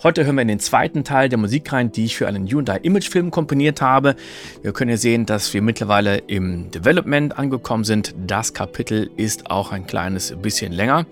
Heute 0.00 0.24
hören 0.24 0.34
wir 0.34 0.42
in 0.42 0.48
den 0.48 0.58
zweiten 0.58 1.04
Teil 1.04 1.28
der 1.28 1.38
Musik 1.38 1.72
rein, 1.72 1.92
die 1.92 2.04
ich 2.04 2.16
für 2.16 2.26
einen 2.26 2.48
Hyundai 2.48 2.78
Imagefilm 2.78 3.30
komponiert 3.30 3.80
habe. 3.80 4.16
Wir 4.62 4.72
können 4.72 4.88
hier 4.88 4.98
sehen, 4.98 5.26
dass 5.26 5.54
wir 5.54 5.62
mittlerweile 5.62 6.18
im 6.18 6.70
Development 6.70 7.38
angekommen 7.38 7.84
sind. 7.84 8.14
Das 8.26 8.52
Kapitel 8.52 9.10
ist 9.16 9.50
auch 9.50 9.70
ein 9.70 9.86
kleines 9.86 10.34
bisschen 10.42 10.72
länger. 10.72 11.06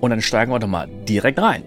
Und 0.00 0.10
dann 0.10 0.22
steigen 0.22 0.52
wir 0.52 0.60
doch 0.60 0.68
mal 0.68 0.88
direkt 1.08 1.40
rein. 1.40 1.64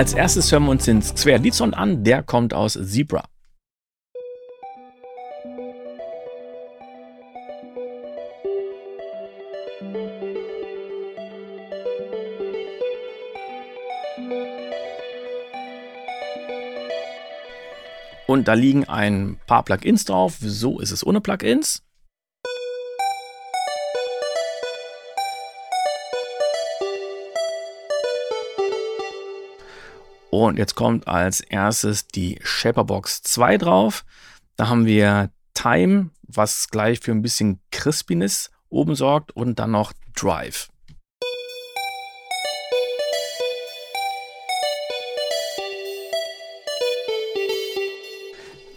Als 0.00 0.14
erstes 0.14 0.50
hören 0.50 0.64
wir 0.64 0.70
uns 0.70 0.86
den 0.86 1.02
Square 1.02 1.40
Leadson 1.40 1.74
an, 1.74 2.02
der 2.02 2.22
kommt 2.22 2.54
aus 2.54 2.72
Zebra. 2.72 3.22
Und 18.26 18.48
da 18.48 18.54
liegen 18.54 18.84
ein 18.88 19.38
paar 19.46 19.64
Plugins 19.64 20.06
drauf. 20.06 20.38
So 20.40 20.80
ist 20.80 20.92
es 20.92 21.06
ohne 21.06 21.20
Plugins. 21.20 21.82
Und 30.48 30.58
jetzt 30.58 30.74
kommt 30.74 31.06
als 31.06 31.40
erstes 31.40 32.08
die 32.08 32.38
Shaperbox 32.42 33.22
2 33.22 33.58
drauf. 33.58 34.06
Da 34.56 34.68
haben 34.68 34.86
wir 34.86 35.30
Time, 35.52 36.10
was 36.22 36.68
gleich 36.68 37.00
für 37.00 37.10
ein 37.10 37.20
bisschen 37.20 37.60
Crispiness 37.70 38.50
oben 38.70 38.94
sorgt 38.94 39.32
und 39.32 39.58
dann 39.58 39.72
noch 39.72 39.92
Drive. 40.16 40.69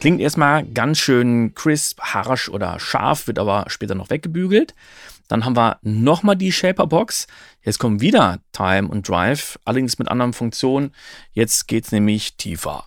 Klingt 0.03 0.19
erstmal 0.19 0.66
ganz 0.66 1.00
schön 1.00 1.56
crisp, 1.56 2.02
harsch 2.02 2.50
oder 2.50 2.78
scharf, 2.78 3.28
wird 3.28 3.40
aber 3.40 3.64
später 3.69 3.96
noch 3.96 4.09
weggebügelt. 4.09 4.75
Dann 5.30 5.46
haben 5.46 5.56
wir 5.56 5.78
nochmal 5.81 6.36
die 6.36 6.52
Shaper-Box. 6.52 7.25
Jetzt 7.62 7.80
kommen 7.80 8.02
wieder 8.02 8.40
Time 8.52 8.90
und 8.90 9.08
Drive, 9.08 9.58
allerdings 9.63 10.00
mit 10.00 10.09
anderen 10.09 10.34
Funktionen. 10.34 10.92
Jetzt 11.31 11.69
geht 11.69 11.86
es 11.86 11.94
nämlich 11.94 12.36
tiefer. 12.36 12.84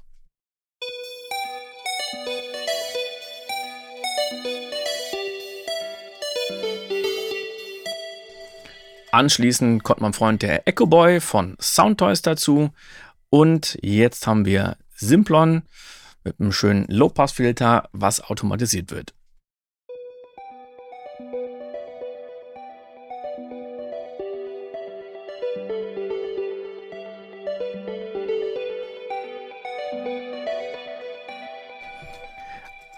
Anschließend 9.10 9.84
kommt 9.84 10.02
mein 10.02 10.12
Freund 10.12 10.42
der 10.42 10.68
Echo 10.68 10.84
Boy 10.84 11.22
von 11.22 11.56
Soundtoys 11.62 12.20
dazu. 12.20 12.74
Und 13.30 13.78
jetzt 13.80 14.26
haben 14.26 14.44
wir 14.44 14.76
Simplon 14.94 15.62
mit 16.26 16.40
einem 16.40 16.52
schönen 16.52 16.86
Low-Pass-Filter, 16.88 17.88
was 17.92 18.20
automatisiert 18.20 18.90
wird. 18.90 19.14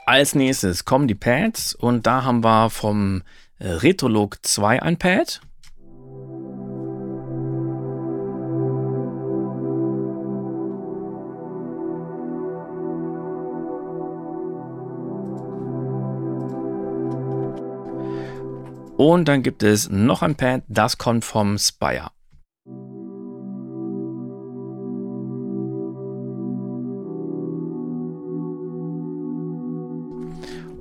Als 0.07 0.35
nächstes 0.35 0.87
kommen 0.87 1.07
die 1.07 1.15
Pads 1.15 1.75
und 1.75 2.07
da 2.07 2.25
haben 2.25 2.43
wir 2.43 2.71
vom 2.71 3.23
Retrolog 3.61 4.39
2 4.41 4.83
ein 4.83 4.97
Pad. 4.97 5.43
Und 18.99 19.29
dann 19.29 19.45
gibt 19.45 19.63
es 19.63 19.89
noch 19.89 20.23
ein 20.23 20.35
Pad, 20.35 20.65
das 20.67 20.99
kommt 20.99 21.25
vom 21.25 21.57
Spire. 21.57 22.11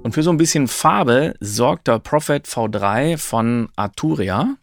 Und 0.01 0.13
für 0.13 0.23
so 0.23 0.31
ein 0.31 0.37
bisschen 0.37 0.67
Farbe 0.67 1.35
sorgt 1.41 1.87
der 1.87 1.99
Prophet 1.99 2.47
V3 2.47 3.19
von 3.19 3.69
Arturia. 3.75 4.55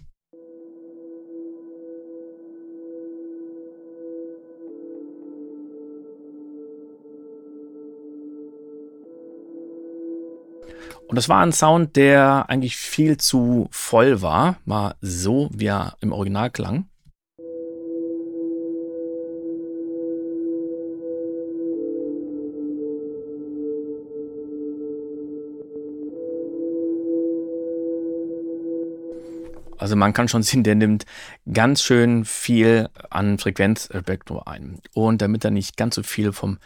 Und 11.09 11.17
das 11.17 11.29
war 11.29 11.41
ein 11.43 11.53
Sound, 11.53 11.97
der 11.97 12.49
eigentlich 12.49 12.77
viel 12.77 13.19
zu 13.19 13.69
voll 13.71 14.23
war, 14.23 14.57
mal 14.65 14.95
so, 15.01 15.51
wie 15.53 15.67
er 15.67 15.97
im 16.01 16.13
Original 16.13 16.51
klang. 16.51 16.89
Also 29.85 29.97
man 29.97 30.15
kann 30.15 30.29
schon 30.29 30.43
sehen, 30.43 30.63
der 30.63 30.77
nimmt 30.77 31.05
ganz 31.53 31.83
schön 31.83 32.25
viel 32.25 32.89
an 33.11 33.39
Frequenzspektrum 33.39 34.41
ein. 34.47 34.81
Und 34.95 35.21
damit 35.21 35.45
er 35.45 35.51
nicht 35.51 35.77
ganz 35.77 35.97
so 35.97 36.03
viel 36.03 36.33
vom 36.33 36.59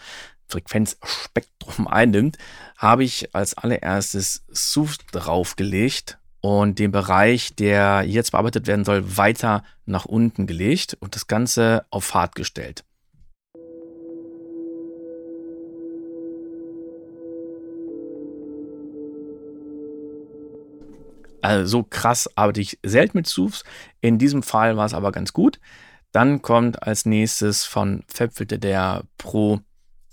Frequenzspektrum 0.49 1.87
einnimmt, 1.89 2.39
habe 2.77 3.05
ich 3.05 3.35
als 3.35 3.55
allererstes 3.55 4.45
SUF 4.49 4.99
draufgelegt. 5.13 6.19
und 6.41 6.79
den 6.79 6.93
Bereich, 6.93 7.57
der 7.57 8.05
jetzt 8.07 8.31
bearbeitet 8.31 8.67
werden 8.69 8.85
soll, 8.85 9.17
weiter 9.17 9.65
nach 9.87 10.05
unten 10.05 10.47
gelegt 10.47 10.97
und 11.01 11.17
das 11.17 11.27
Ganze 11.27 11.85
auf 11.91 12.15
hart 12.15 12.37
gestellt. 12.37 12.85
Also 21.41 21.67
so 21.67 21.83
krass 21.83 22.29
arbeite 22.37 22.61
ich 22.61 22.79
selten 22.83 23.19
mit 23.19 23.27
Soufs. 23.27 23.65
In 24.01 24.19
diesem 24.19 24.43
Fall 24.43 24.77
war 24.77 24.87
es 24.87 24.95
aber 24.95 25.13
ganz 25.13 25.33
gut. 25.33 25.61
Dann 26.13 26.43
kommt 26.43 26.83
als 26.83 27.07
nächstes 27.07 27.65
von 27.65 28.03
Fabfilter 28.09 28.59
der 28.59 29.05
Pro 29.19 29.61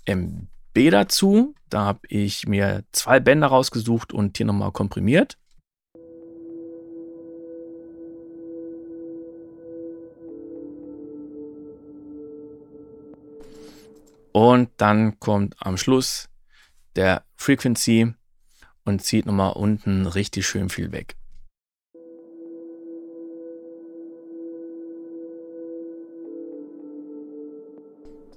MB 0.06 0.90
dazu. 0.90 1.54
Da 1.68 1.84
habe 1.84 2.00
ich 2.08 2.46
mir 2.46 2.84
zwei 2.92 3.20
Bänder 3.20 3.48
rausgesucht 3.48 4.12
und 4.12 4.36
hier 4.36 4.46
nochmal 4.46 4.72
komprimiert. 4.72 5.36
Und 14.32 14.68
dann 14.76 15.18
kommt 15.18 15.56
am 15.60 15.78
Schluss 15.78 16.28
der 16.94 17.24
Frequency 17.36 18.14
und 18.84 19.02
zieht 19.02 19.24
nochmal 19.24 19.52
unten 19.52 20.06
richtig 20.06 20.46
schön 20.46 20.68
viel 20.68 20.92
weg. 20.92 21.16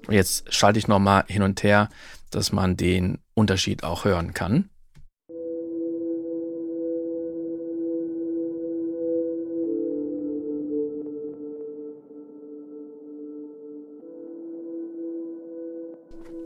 Jetzt 0.10 0.52
schalte 0.52 0.80
ich 0.80 0.88
nochmal 0.88 1.24
hin 1.28 1.44
und 1.44 1.62
her, 1.62 1.88
dass 2.32 2.52
man 2.52 2.76
den 2.76 3.20
Unterschied 3.36 3.84
auch 3.84 4.06
hören 4.06 4.34
kann. 4.34 4.70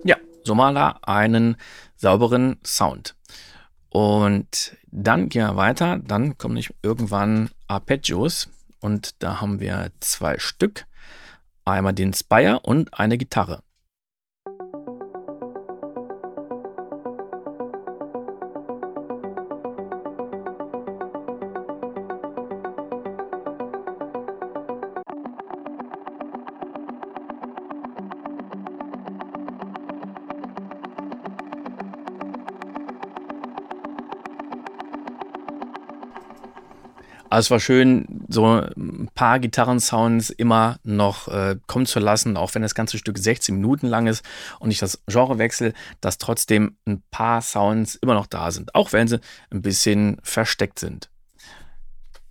Ja, 0.04 0.18
so 0.44 0.56
mal 0.56 0.74
da 0.74 1.00
einen 1.04 1.56
sauberen 1.96 2.60
Sound. 2.66 3.16
Und 3.90 4.76
dann 4.88 5.30
gehen 5.30 5.48
wir 5.48 5.56
weiter. 5.56 6.00
Dann 6.00 6.38
kommen 6.38 6.56
nicht 6.56 6.74
irgendwann 6.82 7.50
Arpeggios. 7.68 8.50
Und 8.82 9.24
da 9.24 9.40
haben 9.40 9.62
wir 9.62 9.92
zwei 10.02 10.38
Stück. 10.40 10.86
Einmal 11.66 11.94
den 11.94 12.14
Spire 12.14 12.60
und 12.62 12.94
eine 12.94 13.18
Gitarre. 13.18 13.64
Also 37.34 37.48
es 37.48 37.52
war 37.52 37.60
schön, 37.60 38.26
so 38.28 38.46
ein 38.46 39.10
paar 39.16 39.40
Gitarrensounds 39.40 40.30
immer 40.30 40.78
noch 40.84 41.28
äh, 41.30 41.56
kommen 41.66 41.88
zu 41.88 41.98
lassen, 41.98 42.38
auch 42.38 42.54
wenn 42.54 42.62
das 42.62 42.76
ganze 42.76 43.00
Stück 43.00 43.18
16 43.18 43.56
Minuten 43.56 43.88
lang 43.88 44.06
ist 44.06 44.24
und 44.60 44.70
ich 44.70 44.78
das 44.78 45.02
Genre 45.08 45.40
wechsle, 45.40 45.74
dass 46.00 46.20
trotzdem 46.20 46.78
ein 46.86 47.02
paar 47.10 47.42
Sounds 47.42 47.96
immer 47.96 48.14
noch 48.14 48.28
da 48.28 48.52
sind, 48.52 48.76
auch 48.76 48.94
wenn 48.94 49.08
sie 49.08 49.20
ein 49.50 49.64
bisschen 49.64 50.18
versteckt 50.22 50.78
sind. 50.78 51.10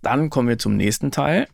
Dann 0.01 0.29
kommen 0.29 0.47
wir 0.47 0.57
zum 0.57 0.77
nächsten 0.77 1.11
Teil. 1.11 1.47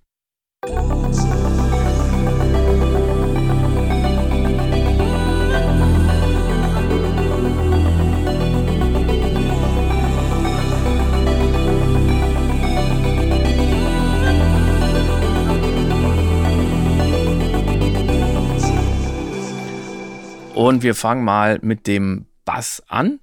Und 20.59 20.83
wir 20.83 20.93
fangen 20.93 21.23
mal 21.23 21.57
mit 21.61 21.87
dem 21.87 22.25
Bass 22.43 22.83
an. 22.89 23.21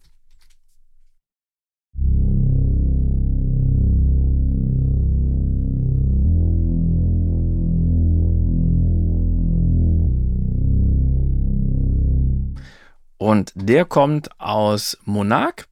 Und 13.18 13.52
der 13.54 13.84
kommt 13.84 14.40
aus 14.40 14.96
Monarch. 15.04 15.66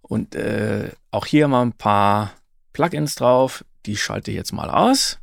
Und 0.00 0.34
äh, 0.34 0.90
auch 1.12 1.26
hier 1.26 1.46
mal 1.46 1.62
ein 1.62 1.74
paar 1.74 2.32
Plugins 2.72 3.14
drauf. 3.14 3.64
Die 3.86 3.96
schalte 3.96 4.32
ich 4.32 4.36
jetzt 4.36 4.52
mal 4.52 4.68
aus. 4.68 5.21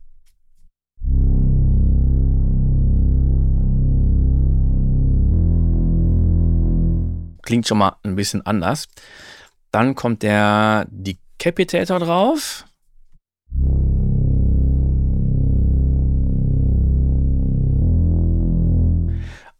Klingt 7.50 7.68
schon 7.68 7.80
mal 7.80 7.96
ein 8.04 8.16
bisschen 8.16 8.46
anders. 8.46 8.88
Dann 9.72 9.96
kommt 9.96 10.22
der 10.22 10.86
Decapitator 10.92 11.98
drauf. 11.98 12.64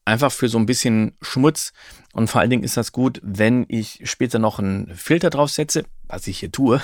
Einfach 0.06 0.32
für 0.32 0.50
so 0.50 0.60
ein 0.60 0.68
bisschen 0.68 1.18
Schmutz. 1.20 1.74
Und 2.14 2.30
vor 2.30 2.42
allen 2.42 2.52
Dingen 2.52 2.64
ist 2.64 2.78
das 2.78 2.92
gut, 2.92 3.20
wenn 3.24 3.66
ich 3.70 4.02
später 4.04 4.38
noch 4.38 4.60
einen 4.60 4.96
Filter 4.96 5.32
draufsetze, 5.32 5.84
was 6.08 6.28
ich 6.28 6.38
hier 6.38 6.52
tue. 6.52 6.80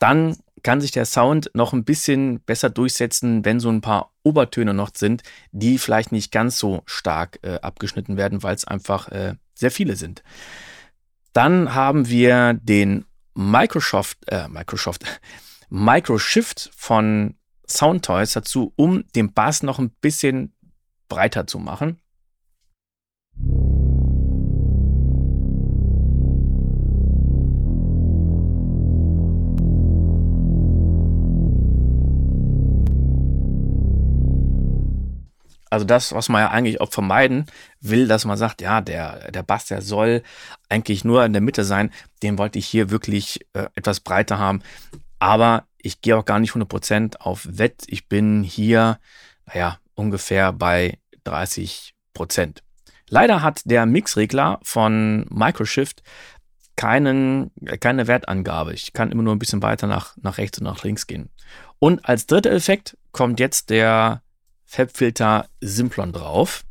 Dann 0.00 0.36
kann 0.64 0.80
sich 0.80 0.90
der 0.90 1.06
Sound 1.06 1.48
noch 1.54 1.72
ein 1.72 1.84
bisschen 1.84 2.40
besser 2.40 2.70
durchsetzen, 2.70 3.44
wenn 3.44 3.60
so 3.60 3.68
ein 3.68 3.82
paar 3.82 4.10
Obertöne 4.24 4.74
noch 4.74 4.90
sind, 4.96 5.22
die 5.52 5.78
vielleicht 5.78 6.10
nicht 6.10 6.32
ganz 6.32 6.58
so 6.58 6.82
stark 6.86 7.38
äh, 7.42 7.60
abgeschnitten 7.60 8.16
werden, 8.16 8.42
weil 8.42 8.56
es 8.56 8.64
einfach 8.64 9.06
äh, 9.08 9.34
sehr 9.54 9.70
viele 9.70 9.96
sind. 9.96 10.22
Dann 11.32 11.74
haben 11.74 12.08
wir 12.08 12.54
den 12.54 13.04
Microsoft, 13.34 14.18
äh, 14.28 14.48
Microsoft, 14.48 15.04
Microshift 15.70 16.70
von 16.76 17.34
Soundtoys 17.66 18.32
dazu, 18.32 18.72
um 18.76 19.04
den 19.14 19.32
Bass 19.32 19.62
noch 19.62 19.78
ein 19.78 19.90
bisschen 20.00 20.54
breiter 21.08 21.46
zu 21.46 21.58
machen. 21.58 21.98
Also 35.72 35.86
das, 35.86 36.12
was 36.12 36.28
man 36.28 36.42
ja 36.42 36.50
eigentlich 36.50 36.82
auch 36.82 36.92
vermeiden 36.92 37.46
will, 37.80 38.06
dass 38.06 38.26
man 38.26 38.36
sagt, 38.36 38.60
ja, 38.60 38.82
der, 38.82 39.30
der 39.30 39.42
Bass, 39.42 39.64
der 39.68 39.80
soll 39.80 40.22
eigentlich 40.68 41.02
nur 41.02 41.24
in 41.24 41.32
der 41.32 41.40
Mitte 41.40 41.64
sein, 41.64 41.90
den 42.22 42.36
wollte 42.36 42.58
ich 42.58 42.66
hier 42.66 42.90
wirklich 42.90 43.40
äh, 43.54 43.68
etwas 43.74 44.00
breiter 44.00 44.38
haben. 44.38 44.62
Aber 45.18 45.64
ich 45.78 46.02
gehe 46.02 46.18
auch 46.18 46.26
gar 46.26 46.40
nicht 46.40 46.52
100% 46.52 47.16
auf 47.20 47.48
Wett. 47.50 47.84
Ich 47.86 48.06
bin 48.06 48.42
hier, 48.42 48.98
naja, 49.46 49.78
ungefähr 49.94 50.52
bei 50.52 50.98
30%. 51.24 52.58
Leider 53.08 53.40
hat 53.40 53.62
der 53.64 53.86
Mixregler 53.86 54.60
von 54.62 55.24
Microshift 55.30 56.02
keinen, 56.76 57.50
keine 57.80 58.08
Wertangabe. 58.08 58.74
Ich 58.74 58.92
kann 58.92 59.10
immer 59.10 59.22
nur 59.22 59.34
ein 59.34 59.38
bisschen 59.38 59.62
weiter 59.62 59.86
nach, 59.86 60.18
nach 60.20 60.36
rechts 60.36 60.58
und 60.58 60.64
nach 60.64 60.84
links 60.84 61.06
gehen. 61.06 61.30
Und 61.78 62.06
als 62.06 62.26
dritter 62.26 62.52
Effekt 62.52 62.98
kommt 63.12 63.40
jetzt 63.40 63.70
der 63.70 64.20
Fabfilter 64.74 65.50
Simplon 65.60 66.12
drauf. 66.12 66.64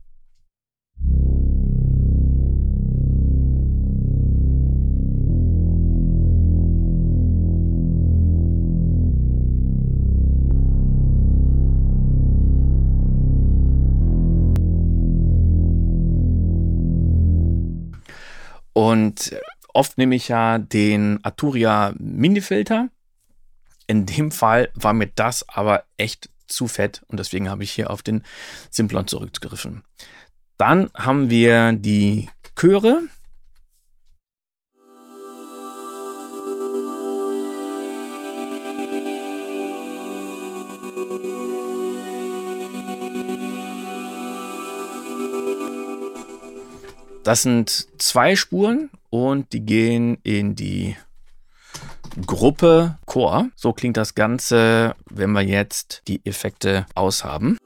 Und 18.74 19.36
oft 19.76 20.00
nehme 20.00 20.16
ich 20.16 20.28
ja 20.28 20.58
den 20.58 21.24
Arturia 21.24 21.94
Mini-Filter. 22.00 22.90
In 23.86 24.08
dem 24.08 24.32
Fall 24.32 24.72
war 24.74 24.94
mir 24.94 25.06
das 25.06 25.48
aber 25.48 25.84
echt 25.98 26.31
zu 26.52 26.68
fett 26.68 27.02
und 27.08 27.20
deswegen 27.20 27.50
habe 27.50 27.64
ich 27.64 27.72
hier 27.72 27.90
auf 27.90 28.04
den 28.04 28.24
Simplon 28.70 29.08
zurückgegriffen. 29.08 29.84
Dann 30.58 30.90
haben 30.94 31.30
wir 31.30 31.74
die 31.74 32.30
Chöre. 32.56 33.02
Das 47.24 47.44
sind 47.44 47.88
zwei 48.00 48.36
Spuren 48.36 48.90
und 49.10 49.54
die 49.54 49.62
gehen 49.62 50.18
in 50.24 50.56
die 50.56 50.96
Gruppe 52.26 52.98
Chor. 53.06 53.50
So 53.56 53.74
klingt 53.74 53.98
das 53.98 54.16
Ganze, 54.16 54.96
wenn 55.10 55.32
wir 55.32 55.42
jetzt 55.42 56.02
die 56.08 56.22
Effekte 56.26 56.86
aushaben. 56.96 57.58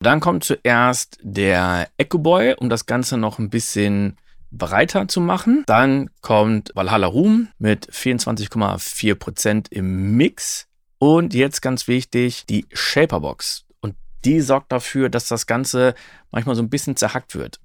Dann 0.00 0.18
kommt 0.18 0.42
zuerst 0.44 1.18
der 1.22 1.88
Echo 1.96 2.18
Boy, 2.18 2.54
um 2.58 2.68
das 2.68 2.86
Ganze 2.86 3.16
noch 3.16 3.38
ein 3.38 3.50
bisschen 3.50 4.16
breiter 4.50 5.06
zu 5.06 5.20
machen. 5.20 5.62
Dann 5.66 6.10
kommt 6.20 6.72
Valhalla 6.74 7.06
Room 7.06 7.48
mit 7.58 7.88
24,4% 7.90 9.66
im 9.70 10.16
Mix. 10.16 10.66
Und 10.98 11.34
jetzt 11.34 11.62
ganz 11.62 11.88
wichtig, 11.88 12.44
die 12.46 12.66
Shaperbox. 12.72 13.64
Die 14.24 14.40
sorgt 14.40 14.70
dafür, 14.70 15.08
dass 15.08 15.26
das 15.26 15.46
Ganze 15.46 15.94
manchmal 16.30 16.54
so 16.54 16.62
ein 16.62 16.70
bisschen 16.70 16.96
zerhackt 16.96 17.34
wird. 17.34 17.58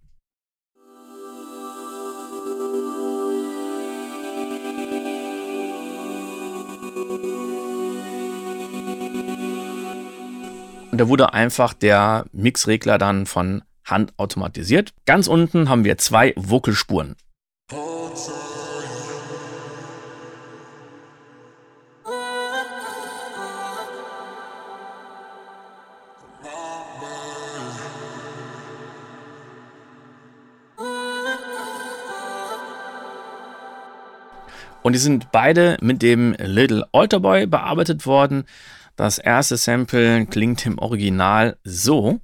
Und 10.91 11.01
da 11.01 11.09
wurde 11.09 11.33
einfach 11.33 11.73
der 11.73 12.25
Mixregler 12.31 12.97
dann 12.97 13.27
von 13.27 13.61
Hand 13.85 14.13
automatisiert. 14.17 14.93
Ganz 15.05 15.27
unten 15.27 15.69
haben 15.69 15.83
wir 15.83 15.99
zwei 15.99 16.33
Vocalspuren. 16.35 17.15
Und 34.87 34.93
die 34.93 34.99
sind 34.99 35.33
beide 35.33 35.77
mit 35.81 36.01
dem 36.01 36.33
Little 36.39 36.87
Alter 36.93 37.19
Boy 37.19 37.45
bearbeitet 37.45 38.05
worden. 38.05 38.45
Das 38.95 39.17
erste 39.17 39.57
Sample 39.57 40.25
klingt 40.27 40.65
im 40.65 40.79
Original 40.79 41.57
so. 41.65 42.21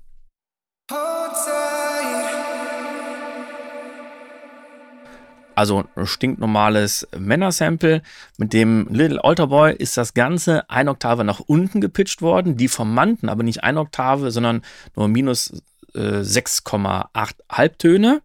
Also 5.55 5.83
ein 5.93 6.07
stinknormales 6.07 7.05
Männersample. 7.17 8.01
Mit 8.37 8.53
dem 8.53 8.87
Little 8.89 9.21
Alter 9.21 9.47
Boy 9.47 9.75
ist 9.75 9.97
das 9.97 10.13
Ganze 10.13 10.69
ein 10.69 10.87
Oktave 10.87 11.25
nach 11.25 11.41
unten 11.41 11.81
gepitcht 11.81 12.21
worden. 12.21 12.55
Die 12.55 12.69
Formanten 12.69 13.27
aber 13.27 13.43
nicht 13.43 13.65
ein 13.65 13.77
Oktave, 13.77 14.31
sondern 14.31 14.61
nur 14.95 15.09
minus 15.09 15.51
äh, 15.95 16.21
6,8 16.21 17.33
Halbtöne 17.51 18.21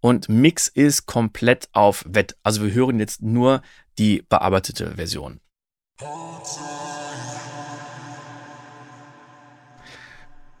und 0.00 0.28
Mix 0.28 0.68
ist 0.68 1.06
komplett 1.06 1.68
auf 1.72 2.04
Wett. 2.06 2.36
Also 2.42 2.62
wir 2.62 2.72
hören 2.72 2.98
jetzt 2.98 3.22
nur 3.22 3.62
die 3.98 4.22
bearbeitete 4.28 4.94
Version. 4.94 5.40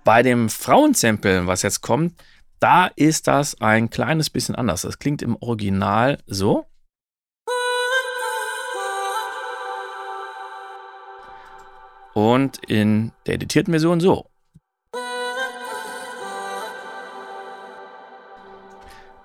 Bei 0.04 0.22
dem 0.22 0.48
Frauensample, 0.48 1.46
was 1.46 1.62
jetzt 1.62 1.82
kommt, 1.82 2.20
da 2.60 2.86
ist 2.96 3.28
das 3.28 3.60
ein 3.60 3.90
kleines 3.90 4.30
bisschen 4.30 4.54
anders. 4.56 4.82
Das 4.82 4.98
klingt 4.98 5.22
im 5.22 5.36
Original 5.36 6.18
so. 6.26 6.66
Und 12.14 12.58
in 12.66 13.12
der 13.26 13.34
editierten 13.34 13.72
Version 13.72 14.00
so. 14.00 14.28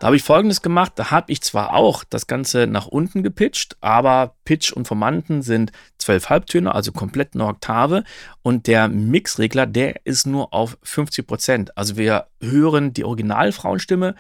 Da 0.04 0.08
habe 0.08 0.18
ich 0.18 0.24
folgendes 0.24 0.62
gemacht, 0.62 0.92
da 0.98 1.12
habe 1.12 1.32
ich 1.32 1.40
zwar 1.40 1.74
auch 1.74 2.04
das 2.04 2.28
Ganze 2.28 2.68
nach 2.68 2.88
unten 2.88 3.24
gepitcht, 3.24 3.78
aber 3.80 4.36
Pitch 4.44 4.74
und 4.74 4.86
Formanten 4.86 5.42
sind 5.42 5.72
zwölf 5.98 6.28
Halbtöne, 6.30 6.76
also 6.76 6.92
komplett 6.92 7.36
eine 7.36 7.46
Oktave 7.46 8.04
und 8.42 8.68
der 8.68 8.90
Mixregler, 8.90 9.66
der 9.66 10.06
ist 10.06 10.28
nur 10.28 10.54
auf 10.54 10.78
50 10.84 11.26
Prozent. 11.26 11.78
Also 11.78 11.96
wir 11.96 12.28
hören 12.42 12.92
die 12.92 13.06
Originalfrauenstimme 13.06 14.16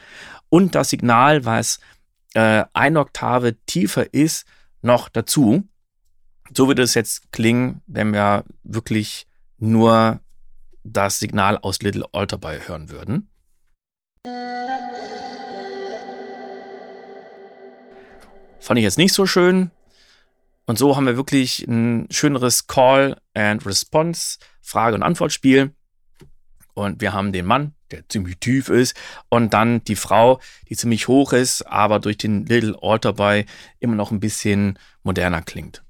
und 0.47 0.73
das 0.73 0.89
Signal, 0.89 1.43
was 1.43 1.81
äh, 2.33 2.63
eine 2.71 3.01
Oktave 3.01 3.57
tiefer 3.65 4.13
ist, 4.13 4.45
noch 4.81 5.09
dazu. 5.09 5.67
So 6.55 6.69
würde 6.69 6.83
es 6.83 6.93
jetzt 6.93 7.33
klingen, 7.33 7.81
wenn 7.87 8.13
wir 8.13 8.45
wirklich 8.63 9.27
nur 9.57 10.21
das 10.85 11.19
Signal 11.19 11.57
aus 11.57 11.81
Little 11.81 12.05
Alter 12.13 12.37
Boy 12.37 12.61
hören 12.67 12.89
würden. 12.89 13.27
Fand 18.63 18.77
ich 18.77 18.83
jetzt 18.85 18.97
nicht 18.97 19.13
so 19.13 19.25
schön. 19.25 19.71
Und 20.65 20.77
so 20.77 20.95
haben 20.95 21.05
wir 21.05 21.17
wirklich 21.17 21.67
ein 21.67 22.07
schöneres 22.09 22.65
Call 22.65 23.17
and 23.33 23.65
Response, 23.65 24.39
Frage- 24.61 24.95
und 24.95 25.03
Antwortspiel. 25.03 25.73
Und 26.73 27.01
wir 27.01 27.11
haben 27.11 27.33
den 27.33 27.45
Mann, 27.45 27.73
der 27.91 28.07
ziemlich 28.07 28.37
tief 28.37 28.69
ist, 28.69 28.95
und 29.27 29.53
dann 29.53 29.83
die 29.83 29.97
Frau, 29.97 30.39
die 30.69 30.77
ziemlich 30.77 31.09
hoch 31.09 31.33
ist, 31.33 31.63
aber 31.63 31.99
durch 31.99 32.15
den 32.15 32.45
Little 32.45 32.77
Alter 32.81 33.11
bei 33.11 33.45
immer 33.81 33.95
noch 33.95 34.11
ein 34.11 34.21
bisschen 34.21 34.79
moderner 35.03 35.41
klingt. 35.41 35.83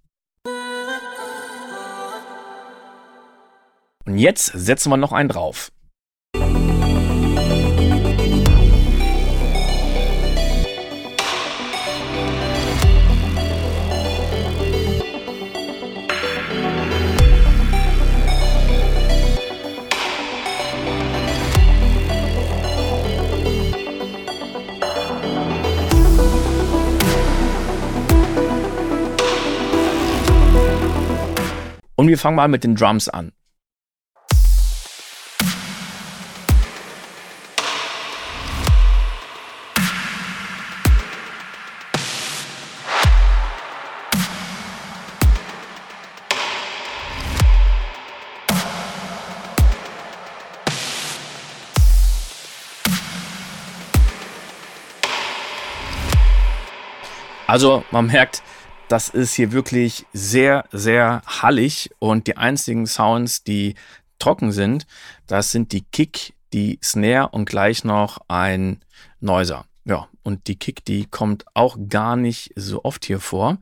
Und 4.06 4.18
jetzt 4.18 4.46
setzen 4.48 4.90
wir 4.90 4.98
noch 4.98 5.12
einen 5.12 5.30
drauf. 5.30 5.72
Und 32.04 32.10
wir 32.10 32.18
fangen 32.18 32.36
mal 32.36 32.50
mit 32.50 32.66
den 32.66 32.76
Drums 32.76 33.08
an. 33.08 33.32
Also 57.48 57.86
man 57.92 58.08
merkt, 58.08 58.44
das 58.94 59.10
ist 59.10 59.34
hier 59.34 59.52
wirklich 59.54 60.06
sehr, 60.14 60.66
sehr 60.72 61.24
hallig 61.26 61.90
und 61.98 62.28
die 62.28 62.38
einzigen 62.38 62.86
Sounds, 62.86 63.44
die 63.44 63.74
trocken 64.20 64.52
sind, 64.52 64.86
das 65.26 65.50
sind 65.50 65.72
die 65.72 65.82
Kick, 65.82 66.36
die 66.54 66.78
Snare 66.84 67.30
und 67.30 67.50
gleich 67.50 67.84
noch 67.84 68.20
ein 68.28 68.86
Noiser. 69.20 69.66
Ja, 69.84 70.10
und 70.22 70.46
die 70.46 70.58
Kick, 70.60 70.86
die 70.86 71.08
kommt 71.08 71.44
auch 71.56 71.76
gar 71.90 72.16
nicht 72.16 72.54
so 72.56 72.84
oft 72.84 73.04
hier 73.06 73.20
vor. 73.20 73.58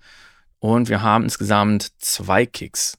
Und 0.60 0.90
wir 0.90 1.02
haben 1.02 1.24
insgesamt 1.24 1.94
zwei 2.00 2.46
Kicks. 2.46 2.98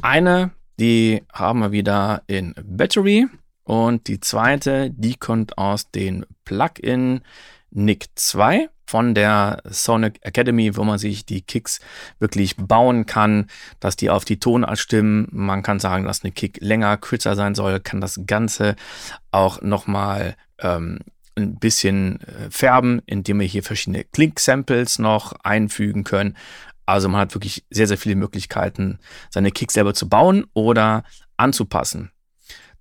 Eine, 0.00 0.52
die 0.78 1.24
haben 1.32 1.58
wir 1.58 1.72
wieder 1.72 2.22
in 2.28 2.54
Battery 2.64 3.26
und 3.64 4.08
die 4.08 4.20
zweite, 4.20 4.90
die 4.90 5.14
kommt 5.14 5.58
aus 5.58 5.90
den 5.90 6.26
Plugin 6.44 7.22
Nick 7.70 8.06
2 8.14 8.68
von 8.86 9.14
der 9.14 9.62
Sonic 9.64 10.18
Academy, 10.20 10.76
wo 10.76 10.84
man 10.84 10.98
sich 10.98 11.24
die 11.24 11.40
Kicks 11.40 11.80
wirklich 12.18 12.56
bauen 12.56 13.06
kann, 13.06 13.46
dass 13.80 13.96
die 13.96 14.10
auf 14.10 14.26
die 14.26 14.38
Tonart 14.38 14.78
stimmen. 14.78 15.28
Man 15.30 15.62
kann 15.62 15.80
sagen, 15.80 16.04
dass 16.04 16.22
eine 16.22 16.32
Kick 16.32 16.58
länger, 16.60 16.98
kürzer 16.98 17.34
sein 17.34 17.54
soll, 17.54 17.80
kann 17.80 18.02
das 18.02 18.20
Ganze 18.26 18.76
auch 19.30 19.62
nochmal 19.62 20.36
ähm, 20.58 20.98
ein 21.36 21.58
bisschen 21.58 22.20
äh, 22.20 22.50
färben, 22.50 23.00
indem 23.06 23.40
wir 23.40 23.46
hier 23.46 23.62
verschiedene 23.62 24.04
Klink-Samples 24.04 24.98
noch 24.98 25.32
einfügen 25.42 26.04
können. 26.04 26.36
Also 26.84 27.08
man 27.08 27.22
hat 27.22 27.34
wirklich 27.34 27.64
sehr, 27.70 27.86
sehr 27.86 27.96
viele 27.96 28.16
Möglichkeiten, 28.16 28.98
seine 29.30 29.52
Kicks 29.52 29.74
selber 29.74 29.94
zu 29.94 30.08
bauen 30.08 30.44
oder 30.52 31.04
anzupassen. 31.38 32.11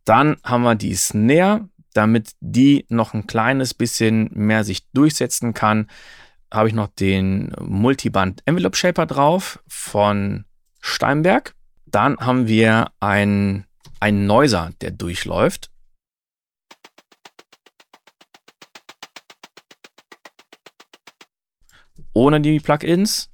Dann 0.05 0.37
haben 0.43 0.63
wir 0.63 0.75
die 0.75 0.95
Snare, 0.95 1.69
damit 1.93 2.31
die 2.39 2.85
noch 2.89 3.13
ein 3.13 3.27
kleines 3.27 3.73
bisschen 3.73 4.29
mehr 4.33 4.63
sich 4.63 4.89
durchsetzen 4.91 5.53
kann. 5.53 5.87
Habe 6.51 6.69
ich 6.69 6.73
noch 6.73 6.87
den 6.87 7.53
Multiband 7.59 8.41
Envelope 8.45 8.75
Shaper 8.75 9.05
drauf 9.05 9.63
von 9.67 10.45
Steinberg. 10.79 11.55
Dann 11.85 12.17
haben 12.17 12.47
wir 12.47 12.91
einen, 12.99 13.65
einen 13.99 14.25
Noiser, 14.25 14.71
der 14.81 14.91
durchläuft. 14.91 15.69
Ohne 22.13 22.41
die 22.41 22.59
Plugins. 22.59 23.30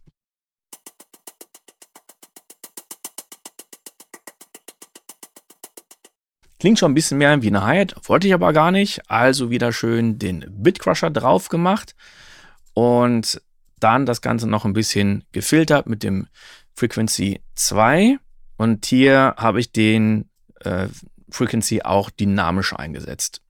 Klingt 6.59 6.79
schon 6.79 6.91
ein 6.91 6.95
bisschen 6.95 7.19
mehr 7.19 7.41
wie 7.43 7.47
eine 7.47 7.63
Hi-Hat, 7.63 7.95
wollte 8.09 8.27
ich 8.27 8.33
aber 8.33 8.51
gar 8.51 8.71
nicht. 8.71 9.01
Also 9.09 9.51
wieder 9.51 9.71
schön 9.71 10.17
den 10.17 10.45
Bitcrusher 10.49 11.11
drauf 11.11 11.49
gemacht 11.49 11.95
und 12.73 13.41
dann 13.79 14.07
das 14.07 14.21
Ganze 14.21 14.47
noch 14.47 14.65
ein 14.65 14.73
bisschen 14.73 15.23
gefiltert 15.31 15.87
mit 15.87 16.01
dem 16.01 16.27
Frequency 16.73 17.41
2. 17.55 18.17
Und 18.57 18.85
hier 18.87 19.35
habe 19.37 19.59
ich 19.59 19.71
den 19.71 20.29
äh, 20.61 20.87
Frequency 21.29 21.83
auch 21.83 22.09
dynamisch 22.09 22.73
eingesetzt. 22.73 23.41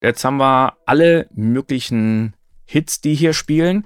Jetzt 0.00 0.24
haben 0.24 0.38
wir 0.38 0.78
alle 0.86 1.28
möglichen 1.34 2.34
Hits, 2.64 3.02
die 3.02 3.14
hier 3.14 3.34
spielen. 3.34 3.84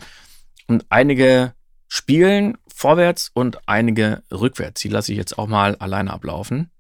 Und 0.69 0.87
einige 0.89 1.55
spielen 1.89 2.57
vorwärts 2.77 3.31
und 3.33 3.67
einige 3.67 4.23
rückwärts. 4.31 4.83
Die 4.83 4.89
lasse 4.89 5.11
ich 5.13 5.19
jetzt 5.19 5.39
auch 5.39 5.47
mal 5.47 5.77
alleine 5.77 6.13
ablaufen. 6.13 6.71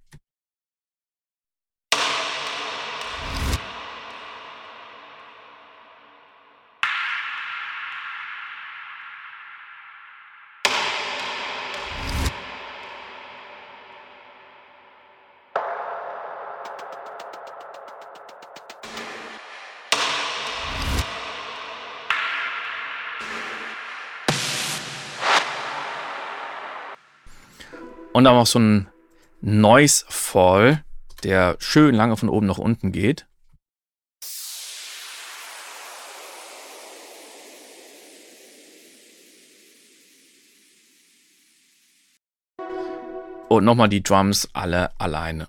Und 28.16 28.24
dann 28.24 28.34
noch 28.34 28.46
so 28.46 28.58
ein 28.58 28.88
Noise 29.42 30.06
Fall, 30.08 30.82
der 31.22 31.56
schön 31.58 31.94
lange 31.94 32.16
von 32.16 32.30
oben 32.30 32.46
nach 32.46 32.56
unten 32.56 32.90
geht. 32.90 33.26
Und 43.50 43.66
nochmal 43.66 43.90
die 43.90 44.02
Drums 44.02 44.48
alle 44.54 44.98
alleine. 44.98 45.48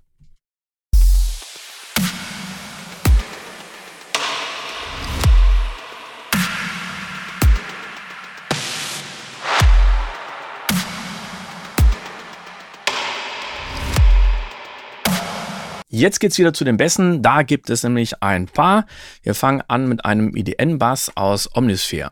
Jetzt 15.98 16.20
geht's 16.20 16.38
wieder 16.38 16.54
zu 16.54 16.64
den 16.64 16.78
Bässen. 16.78 17.24
Da 17.24 17.42
gibt 17.42 17.72
es 17.72 17.82
nämlich 17.82 18.22
ein 18.22 18.46
paar. 18.46 18.86
Wir 19.24 19.34
fangen 19.34 19.64
an 19.68 19.90
mit 19.90 20.06
einem 20.06 20.36
IDN-Bass 20.36 21.14
aus 21.16 21.50
Omnisphere. 21.56 22.12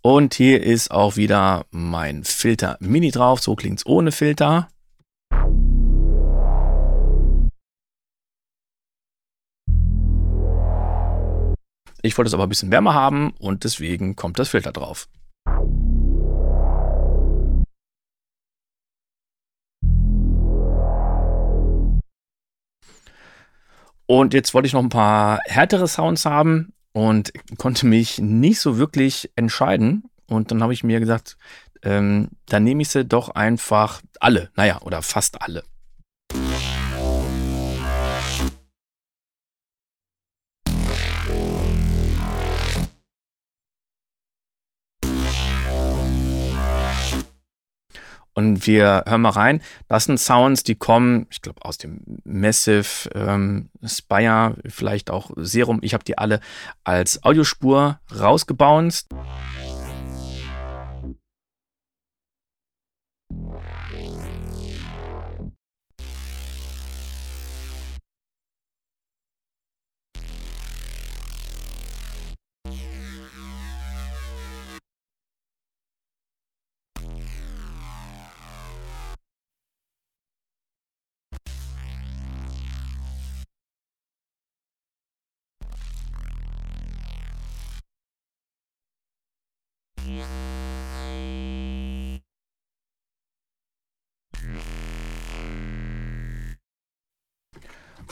Und 0.00 0.32
hier 0.32 0.62
ist 0.62 0.90
auch 0.90 1.16
wieder 1.16 1.66
mein 1.72 2.24
Filter 2.24 2.78
Mini 2.80 3.10
drauf. 3.10 3.42
So 3.42 3.54
klingt's 3.54 3.84
ohne 3.84 4.10
Filter. 4.10 4.68
Ich 12.00 12.16
wollte 12.16 12.28
es 12.28 12.34
aber 12.34 12.44
ein 12.44 12.48
bisschen 12.48 12.70
wärmer 12.70 12.94
haben 12.94 13.34
und 13.38 13.64
deswegen 13.64 14.16
kommt 14.16 14.38
das 14.38 14.48
Filter 14.48 14.72
drauf. 14.72 15.06
Und 24.06 24.34
jetzt 24.34 24.54
wollte 24.54 24.66
ich 24.66 24.72
noch 24.72 24.82
ein 24.82 24.88
paar 24.88 25.40
härtere 25.44 25.88
Sounds 25.88 26.24
haben 26.24 26.72
und 26.92 27.32
konnte 27.58 27.86
mich 27.86 28.18
nicht 28.18 28.60
so 28.60 28.78
wirklich 28.78 29.30
entscheiden. 29.36 30.04
Und 30.28 30.50
dann 30.50 30.62
habe 30.62 30.72
ich 30.72 30.84
mir 30.84 31.00
gesagt, 31.00 31.36
ähm, 31.82 32.30
dann 32.46 32.64
nehme 32.64 32.82
ich 32.82 32.88
sie 32.88 33.04
doch 33.04 33.30
einfach 33.30 34.00
alle, 34.20 34.50
naja, 34.56 34.80
oder 34.82 35.02
fast 35.02 35.42
alle. 35.42 35.62
Und 48.38 48.66
wir 48.66 49.04
hören 49.06 49.22
mal 49.22 49.30
rein. 49.30 49.62
Das 49.88 50.04
sind 50.04 50.20
Sounds, 50.20 50.62
die 50.62 50.74
kommen, 50.74 51.26
ich 51.30 51.40
glaube, 51.40 51.64
aus 51.64 51.78
dem 51.78 52.02
Massive 52.24 53.08
ähm, 53.14 53.70
Spire, 53.82 54.56
vielleicht 54.66 55.10
auch 55.10 55.30
Serum. 55.36 55.78
Ich 55.80 55.94
habe 55.94 56.04
die 56.04 56.18
alle 56.18 56.40
als 56.84 57.24
Audiospur 57.24 57.98
rausgebounced. 58.14 59.08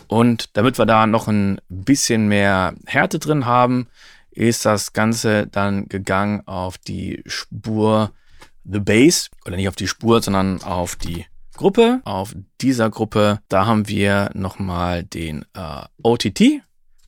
Und 0.09 0.57
damit 0.57 0.78
wir 0.78 0.87
da 0.87 1.07
noch 1.07 1.28
ein 1.28 1.61
bisschen 1.68 2.28
mehr 2.28 2.74
Härte 2.87 3.18
drin 3.18 3.46
haben, 3.46 3.88
ist 4.30 4.64
das 4.64 4.92
Ganze 4.92 5.46
dann 5.46 5.88
gegangen 5.88 6.42
auf 6.46 6.78
die 6.78 7.22
Spur 7.26 8.12
The 8.64 8.80
Base. 8.80 9.28
Oder 9.46 9.57
nicht 9.57 9.68
auf 9.68 9.76
die 9.76 9.88
Spur, 9.88 10.22
sondern 10.22 10.62
auf 10.62 10.96
die 10.96 11.26
Gruppe. 11.57 12.00
Auf 12.04 12.35
dieser 12.61 12.90
Gruppe, 12.90 13.40
da 13.48 13.66
haben 13.66 13.88
wir 13.88 14.30
nochmal 14.35 15.04
den 15.04 15.44
äh, 15.54 15.85
OTT, 16.02 16.62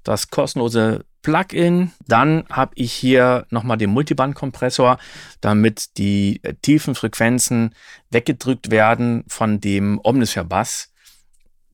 das 0.04 0.30
kostenlose 0.30 1.04
Plugin. 1.22 1.90
Dann 2.06 2.44
habe 2.48 2.72
ich 2.76 2.92
hier 2.92 3.46
nochmal 3.50 3.76
den 3.76 3.90
Multiband-Kompressor, 3.90 4.98
damit 5.40 5.98
die 5.98 6.40
äh, 6.44 6.54
tiefen 6.54 6.94
Frequenzen 6.94 7.74
weggedrückt 8.10 8.70
werden 8.70 9.24
von 9.26 9.60
dem 9.60 10.00
Omnisphere-Bass 10.04 10.92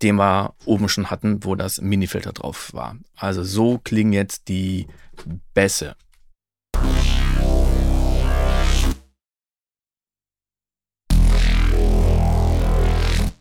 den 0.02 0.16
wir 0.16 0.54
oben 0.64 0.88
schon 0.88 1.10
hatten, 1.10 1.44
wo 1.44 1.54
das 1.54 1.80
Mini-Filter 1.80 2.32
drauf 2.32 2.70
war. 2.72 2.96
Also 3.16 3.44
so 3.44 3.78
klingen 3.78 4.12
jetzt 4.12 4.48
die 4.48 4.86
Bässe. 5.54 5.96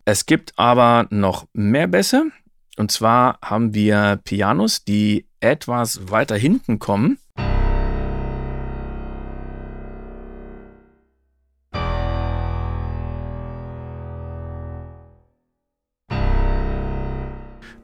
Es 0.05 0.25
gibt 0.25 0.57
aber 0.57 1.07
noch 1.09 1.47
mehr 1.53 1.87
Bässe. 1.87 2.31
Und 2.77 2.91
zwar 2.91 3.39
haben 3.43 3.73
wir 3.73 4.19
Pianos, 4.23 4.83
die 4.83 5.27
etwas 5.39 6.09
weiter 6.09 6.35
hinten 6.35 6.79
kommen. 6.79 7.17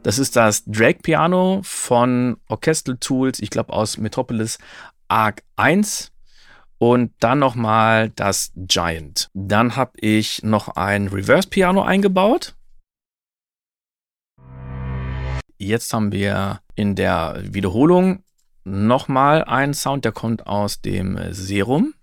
Das 0.04 0.20
ist 0.20 0.36
das 0.36 0.64
Drake 0.66 1.00
Piano 1.02 1.62
von 1.64 2.38
Orchestral 2.48 2.98
Tools, 2.98 3.40
ich 3.40 3.50
glaube 3.50 3.74
aus 3.74 3.98
Metropolis 3.98 4.58
Arc 5.08 5.44
1 5.56 6.12
und 6.78 7.12
dann 7.20 7.40
nochmal 7.40 8.10
das 8.10 8.52
Giant. 8.56 9.30
Dann 9.34 9.76
habe 9.76 9.94
ich 10.00 10.44
noch 10.44 10.70
ein 10.70 11.08
Reverse 11.08 11.50
Piano 11.50 11.82
eingebaut. 11.82 12.56
Jetzt 15.58 15.92
haben 15.92 16.12
wir 16.12 16.62
in 16.76 16.96
der 16.96 17.42
Wiederholung 17.42 18.24
nochmal 18.64 19.44
einen 19.44 19.74
Sound, 19.74 20.06
der 20.06 20.12
kommt 20.12 20.46
aus 20.46 20.82
dem 20.82 21.18
Serum. 21.32 21.94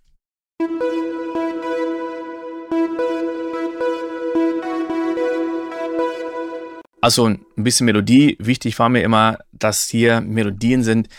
Also 7.05 7.27
ein 7.29 7.45
bisschen 7.55 7.85
Melodie. 7.85 8.39
Wichtig 8.41 8.79
war 8.79 8.89
mir 8.89 9.03
immer, 9.03 9.37
dass 9.53 9.89
hier 9.89 10.23
Melodien 10.23 10.83
sind, 10.83 11.11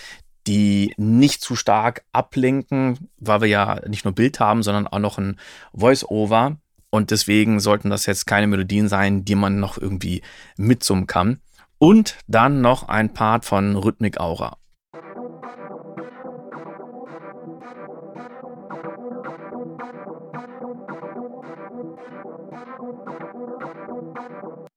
die 0.47 0.95
nicht 0.97 1.43
zu 1.43 1.55
stark 1.55 2.03
ablenken, 2.11 3.11
weil 3.19 3.41
wir 3.41 3.47
ja 3.49 3.79
nicht 3.87 4.03
nur 4.03 4.15
Bild 4.15 4.39
haben, 4.39 4.63
sondern 4.63 4.87
auch 4.87 4.97
noch 4.97 5.19
ein 5.19 5.39
Voice-Over. 5.75 6.57
Und 6.89 7.11
deswegen 7.11 7.59
sollten 7.59 7.91
das 7.91 8.07
jetzt 8.07 8.25
keine 8.25 8.47
Melodien 8.47 8.89
sein, 8.89 9.25
die 9.25 9.35
man 9.35 9.59
noch 9.59 9.77
irgendwie 9.77 10.23
mitsummen 10.57 11.05
kann. 11.05 11.39
Und 11.77 12.17
dann 12.25 12.61
noch 12.61 12.87
ein 12.87 13.13
Part 13.13 13.45
von 13.45 13.75
Rhythmik 13.75 14.19
Aura. 14.19 14.57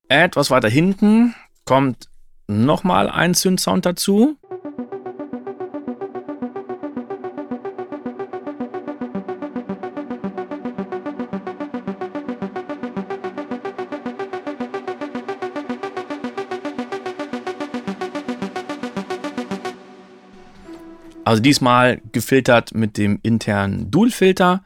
Etwas 0.09 0.51
weiter 0.51 0.71
hinten 0.71 1.35
kommt 1.67 2.09
nochmal 2.47 3.11
ein 3.11 3.35
Synth-Sound 3.35 3.85
dazu. 3.85 4.39
Also 21.25 21.43
diesmal 21.43 22.01
gefiltert 22.13 22.75
mit 22.75 22.97
dem 22.97 23.21
internen 23.23 23.91
Dual-Filter 23.91 24.65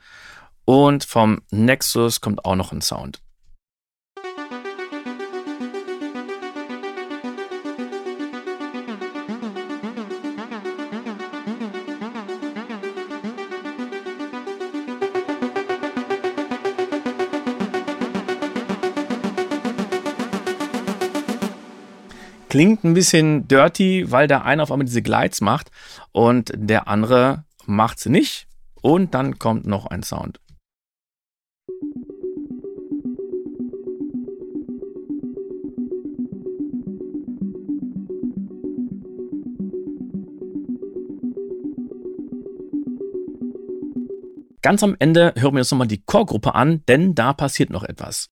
und 0.65 1.03
vom 1.03 1.43
Nexus 1.51 2.21
kommt 2.21 2.45
auch 2.45 2.55
noch 2.55 2.71
ein 2.71 2.81
Sound. 2.81 3.22
Klingt 22.53 22.85
ein 22.85 22.93
bisschen 22.93 23.49
dirty, 23.49 24.11
weil 24.11 24.27
der 24.27 24.45
eine 24.45 24.63
auf 24.63 24.71
einmal 24.71 24.85
diese 24.85 25.01
Glides 25.01 25.41
macht 25.41 25.71
und 26.13 26.53
der 26.55 26.87
andere 26.87 27.45
macht 27.65 27.99
sie 27.99 28.11
nicht. 28.11 28.47
Und 28.83 29.15
dann 29.15 29.39
kommt 29.39 29.67
noch 29.67 29.87
ein 29.87 30.03
Sound. 30.03 30.39
Ganz 44.61 44.83
am 44.83 44.95
Ende 44.99 45.33
hören 45.39 45.55
wir 45.55 45.61
uns 45.61 45.71
nochmal 45.71 45.87
die 45.87 46.03
Chorgruppe 46.05 46.55
an, 46.55 46.83
denn 46.87 47.15
da 47.15 47.33
passiert 47.33 47.71
noch 47.71 47.85
etwas. 47.85 48.29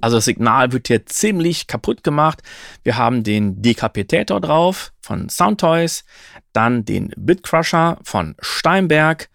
Also 0.00 0.16
das 0.18 0.26
Signal 0.26 0.72
wird 0.72 0.88
hier 0.88 1.06
ziemlich 1.06 1.66
kaputt 1.66 2.04
gemacht. 2.04 2.42
Wir 2.84 2.96
haben 2.96 3.24
den 3.24 3.60
Decapitator 3.62 4.40
drauf 4.40 4.92
von 5.00 5.28
Soundtoys, 5.28 6.04
dann 6.52 6.84
den 6.84 7.12
Bitcrusher 7.16 7.98
von 8.02 8.34
Steinberg 8.40 9.28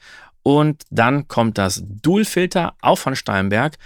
und 0.44 0.84
dann 0.90 1.28
kommt 1.28 1.58
das 1.58 1.84
Dual-Filter 1.86 2.76
auch 2.82 2.98
von 2.98 3.16
Steinberg. 3.16 3.78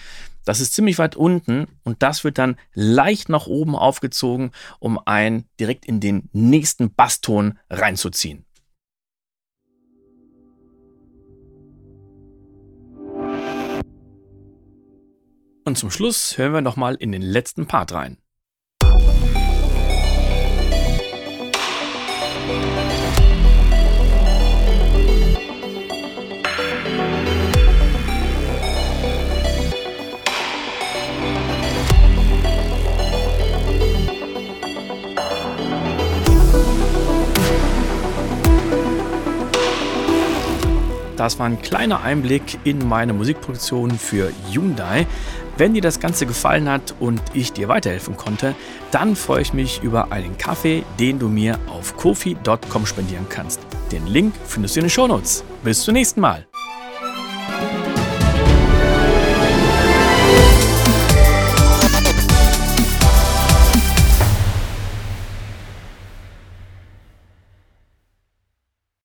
Das 0.46 0.62
ist 0.62 0.74
ziemlich 0.74 0.98
weit 0.98 1.16
unten 1.16 1.68
und 1.84 2.02
das 2.02 2.24
wird 2.24 2.38
dann 2.38 2.56
leicht 2.74 3.28
nach 3.28 3.48
oben 3.48 3.76
aufgezogen, 3.76 4.52
um 4.80 4.98
einen 5.06 5.46
direkt 5.60 5.86
in 5.86 6.00
den 6.00 6.30
nächsten 6.32 6.94
Basston 6.94 7.60
reinzuziehen. 7.70 8.47
Und 15.68 15.78
zum 15.78 15.92
Schluss 15.92 16.38
hören 16.38 16.54
wir 16.54 16.62
nochmal 16.62 16.96
in 16.96 17.12
den 17.12 17.22
letzten 17.22 17.68
Part 17.68 17.92
rein. 17.92 18.16
Das 41.18 41.40
war 41.40 41.48
ein 41.48 41.62
kleiner 41.62 42.04
Einblick 42.04 42.60
in 42.64 42.88
meine 42.88 43.12
Musikproduktion 43.12 43.92
für 44.00 44.32
Hyundai. 44.50 45.06
Wenn 45.58 45.74
dir 45.74 45.82
das 45.82 46.00
Ganze 46.00 46.28
gefallen 46.28 46.70
hat 46.70 46.94
und 47.00 47.22
ich 47.34 47.52
dir 47.52 47.68
weiterhelfen 47.68 48.16
konnte, 48.16 48.54
dann 48.92 49.16
freue 49.16 49.42
ich 49.42 49.54
mich 49.54 49.82
über 49.82 50.12
einen 50.12 50.38
Kaffee, 50.38 50.84
den 51.00 51.18
du 51.18 51.30
mir 51.30 51.60
auf 51.68 51.98
kofi.com 51.98 52.86
spendieren 52.86 53.26
kannst. 53.28 53.60
Den 53.92 54.06
Link 54.06 54.34
findest 54.46 54.76
du 54.76 54.82
in 54.82 54.86
den 54.86 54.92
Shownotes. 54.92 55.44
Bis 55.64 55.82
zum 55.82 55.96
nächsten 55.96 56.22
Mal. 56.22 56.48